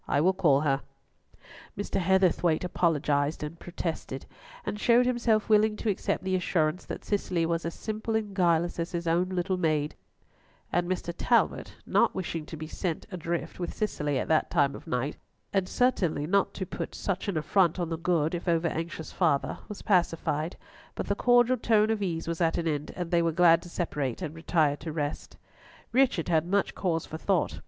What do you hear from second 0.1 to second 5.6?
will call her." Mr. Heatherthwayte apologised and protested, and showed himself